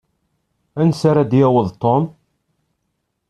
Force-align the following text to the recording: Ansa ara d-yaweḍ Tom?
Ansa 0.81 1.05
ara 1.09 1.29
d-yaweḍ 1.31 1.69
Tom? 1.81 2.03